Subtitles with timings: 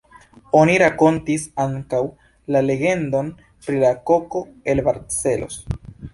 [0.59, 1.99] Oni rakontis ankaŭ
[2.57, 3.31] la legendon
[3.67, 4.43] pri la koko
[4.75, 5.63] el Barcelos.